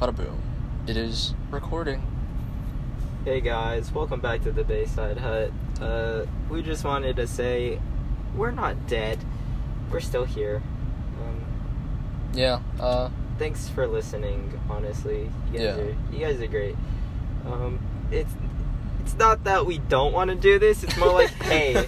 Bada 0.00 0.14
boom. 0.14 0.40
It 0.86 0.96
is 0.96 1.34
recording. 1.50 2.02
Hey 3.24 3.40
guys, 3.40 3.92
welcome 3.92 4.20
back 4.20 4.42
to 4.44 4.52
the 4.52 4.64
Bayside 4.64 5.18
Hut. 5.18 5.50
Uh, 5.80 6.24
we 6.48 6.62
just 6.62 6.84
wanted 6.84 7.16
to 7.16 7.26
say 7.26 7.80
we're 8.36 8.50
not 8.52 8.86
dead. 8.86 9.18
We're 9.90 10.00
still 10.00 10.24
here. 10.24 10.62
Um, 11.20 11.44
Yeah, 12.32 12.60
uh, 12.80 13.10
thanks 13.38 13.68
for 13.68 13.86
listening. 13.86 14.58
Honestly, 14.70 15.30
you 15.52 15.58
guys 15.58 15.62
Yeah. 15.62 15.82
are 15.82 15.96
you 16.12 16.18
guys 16.20 16.40
are 16.40 16.46
great. 16.46 16.76
Um, 17.46 17.78
it's 18.10 18.32
it's 19.00 19.14
not 19.16 19.44
that 19.44 19.66
we 19.66 19.78
don't 19.78 20.12
want 20.12 20.30
to 20.30 20.36
do 20.36 20.58
this. 20.58 20.84
It's 20.84 20.96
more 20.96 21.12
like, 21.12 21.30
hey, 21.42 21.86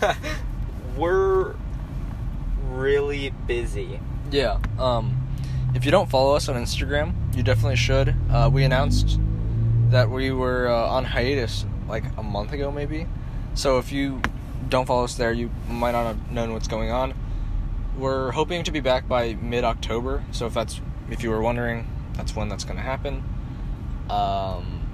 we're 0.96 1.54
really 2.70 3.30
busy. 3.46 4.00
yeah. 4.30 4.58
Um, 4.78 5.19
if 5.74 5.84
you 5.84 5.90
don't 5.90 6.10
follow 6.10 6.34
us 6.34 6.48
on 6.48 6.56
Instagram, 6.56 7.14
you 7.36 7.42
definitely 7.42 7.76
should. 7.76 8.14
Uh, 8.30 8.50
we 8.52 8.64
announced 8.64 9.18
that 9.90 10.10
we 10.10 10.30
were 10.30 10.68
uh, 10.68 10.88
on 10.88 11.04
hiatus 11.04 11.64
like 11.88 12.04
a 12.16 12.22
month 12.22 12.52
ago, 12.52 12.70
maybe. 12.70 13.06
So 13.54 13.78
if 13.78 13.92
you 13.92 14.20
don't 14.68 14.86
follow 14.86 15.04
us 15.04 15.14
there, 15.14 15.32
you 15.32 15.50
might 15.68 15.92
not 15.92 16.06
have 16.06 16.30
known 16.30 16.52
what's 16.52 16.68
going 16.68 16.90
on. 16.90 17.14
We're 17.96 18.30
hoping 18.30 18.62
to 18.64 18.70
be 18.70 18.80
back 18.80 19.08
by 19.08 19.34
mid 19.34 19.64
October. 19.64 20.24
So 20.30 20.46
if 20.46 20.54
that's 20.54 20.80
if 21.10 21.22
you 21.22 21.30
were 21.30 21.42
wondering, 21.42 21.88
that's 22.14 22.34
when 22.34 22.48
that's 22.48 22.64
going 22.64 22.76
to 22.76 22.82
happen. 22.82 23.24
Um, 24.08 24.88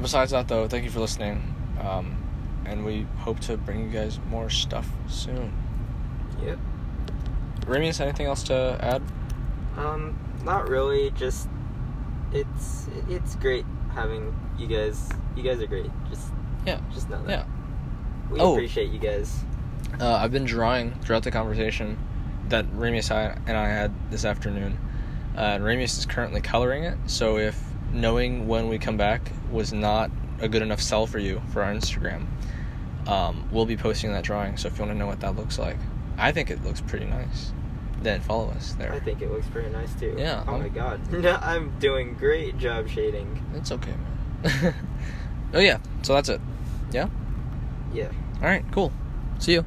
besides 0.00 0.32
that, 0.32 0.48
though, 0.48 0.68
thank 0.68 0.84
you 0.84 0.90
for 0.90 1.00
listening. 1.00 1.54
Um, 1.80 2.16
and 2.64 2.84
we 2.84 3.06
hope 3.18 3.40
to 3.40 3.56
bring 3.56 3.84
you 3.84 3.90
guys 3.90 4.20
more 4.28 4.50
stuff 4.50 4.88
soon. 5.08 5.52
Yep. 6.42 6.58
Ramius, 7.60 8.00
anything 8.00 8.26
else 8.26 8.42
to 8.44 8.78
add? 8.80 9.02
Um, 9.78 10.18
not 10.44 10.68
really. 10.68 11.10
Just 11.12 11.48
it's 12.32 12.88
it's 13.08 13.36
great 13.36 13.64
having 13.94 14.34
you 14.58 14.66
guys. 14.66 15.08
You 15.36 15.42
guys 15.42 15.60
are 15.60 15.66
great. 15.66 15.90
Just 16.10 16.30
Yeah. 16.66 16.80
just 16.92 17.08
know 17.08 17.22
that. 17.24 17.30
Yeah. 17.30 17.44
We 18.30 18.40
Oh. 18.40 18.52
appreciate 18.54 18.90
you 18.90 18.98
guys. 18.98 19.44
Uh, 20.00 20.14
I've 20.16 20.32
been 20.32 20.44
drawing 20.44 20.92
throughout 21.00 21.22
the 21.22 21.30
conversation 21.30 21.96
that 22.50 22.66
Ramius 22.72 23.10
and 23.46 23.56
I 23.56 23.68
had 23.68 23.92
this 24.10 24.24
afternoon. 24.24 24.76
Uh, 25.36 25.40
and 25.40 25.64
Ramius 25.64 25.96
is 25.98 26.04
currently 26.06 26.40
coloring 26.40 26.82
it, 26.84 26.98
so 27.06 27.38
if 27.38 27.62
knowing 27.92 28.48
when 28.48 28.68
we 28.68 28.78
come 28.78 28.96
back 28.96 29.30
was 29.50 29.72
not 29.72 30.10
a 30.40 30.48
good 30.48 30.62
enough 30.62 30.80
sell 30.80 31.06
for 31.06 31.18
you 31.18 31.40
for 31.52 31.62
our 31.62 31.72
Instagram, 31.72 32.26
um, 33.06 33.48
we'll 33.52 33.64
be 33.66 33.76
posting 33.76 34.12
that 34.12 34.24
drawing. 34.24 34.56
So 34.56 34.68
if 34.68 34.76
you 34.78 34.84
want 34.84 34.94
to 34.94 34.98
know 34.98 35.06
what 35.06 35.20
that 35.20 35.36
looks 35.36 35.58
like, 35.58 35.76
I 36.18 36.32
think 36.32 36.50
it 36.50 36.62
looks 36.64 36.80
pretty 36.80 37.06
nice. 37.06 37.52
Then 38.02 38.20
follow 38.20 38.50
us 38.50 38.74
there. 38.74 38.92
I 38.92 39.00
think 39.00 39.22
it 39.22 39.30
looks 39.30 39.46
pretty 39.48 39.70
nice 39.70 39.92
too. 39.94 40.14
Yeah, 40.16 40.44
Oh 40.46 40.52
I'm- 40.52 40.62
my 40.62 40.68
god. 40.68 41.12
No, 41.12 41.36
I'm 41.42 41.76
doing 41.80 42.14
great 42.14 42.56
job 42.58 42.88
shading. 42.88 43.42
It's 43.54 43.72
okay, 43.72 43.92
man. 44.44 44.74
oh 45.54 45.58
yeah, 45.60 45.78
so 46.02 46.14
that's 46.14 46.28
it. 46.28 46.40
Yeah. 46.92 47.08
Yeah. 47.92 48.10
All 48.40 48.46
right. 48.48 48.64
Cool. 48.72 48.92
See 49.38 49.52
you. 49.54 49.64